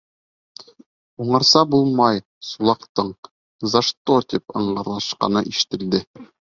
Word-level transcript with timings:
Уңарса 1.25 1.61
булмай, 1.75 2.19
Сулаҡтың, 2.49 3.15
«за 3.75 3.87
что», 3.93 4.21
тип 4.35 4.61
ыңғырашҡаны 4.65 5.51
ишетелде. 5.55 6.07